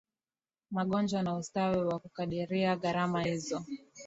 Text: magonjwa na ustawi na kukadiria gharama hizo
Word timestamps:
magonjwa 0.71 1.21
na 1.23 1.35
ustawi 1.37 1.81
na 1.89 1.99
kukadiria 1.99 2.75
gharama 2.75 3.23
hizo 3.23 3.65